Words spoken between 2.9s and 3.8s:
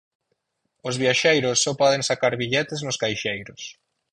caixeiros.